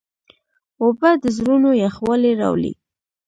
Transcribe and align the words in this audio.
اوبه 0.81 1.09
د 1.23 1.25
زړونو 1.37 1.69
یخوالی 1.83 2.31
راولي. 2.41 2.73